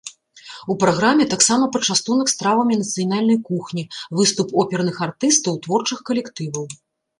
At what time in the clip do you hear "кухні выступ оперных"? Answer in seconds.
3.51-5.01